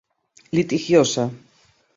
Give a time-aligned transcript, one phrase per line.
[0.53, 1.29] litigiosa